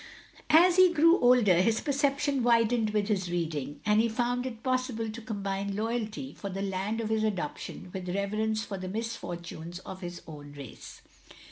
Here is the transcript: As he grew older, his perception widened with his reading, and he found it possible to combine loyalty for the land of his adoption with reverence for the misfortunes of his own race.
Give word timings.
As 0.49 0.77
he 0.77 0.91
grew 0.91 1.19
older, 1.19 1.61
his 1.61 1.79
perception 1.79 2.41
widened 2.41 2.89
with 2.89 3.07
his 3.07 3.29
reading, 3.29 3.81
and 3.85 4.01
he 4.01 4.09
found 4.09 4.47
it 4.47 4.63
possible 4.63 5.11
to 5.11 5.21
combine 5.21 5.75
loyalty 5.75 6.33
for 6.33 6.49
the 6.49 6.63
land 6.63 6.99
of 6.99 7.09
his 7.09 7.23
adoption 7.23 7.91
with 7.93 8.09
reverence 8.09 8.65
for 8.65 8.79
the 8.79 8.89
misfortunes 8.89 9.77
of 9.77 10.01
his 10.01 10.23
own 10.25 10.53
race. 10.53 11.03